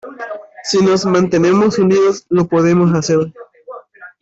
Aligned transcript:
Si 0.63 0.83
nos 0.83 1.05
mantenemos 1.05 1.77
unidos 1.77 2.25
lo 2.29 2.47
podemos 2.47 2.91
hacer. 2.95 3.31